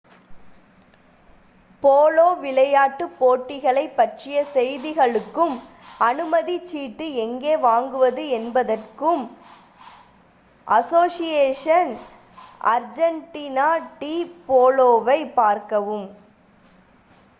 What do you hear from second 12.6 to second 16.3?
Argentina de போலோவை பார்க்கவும்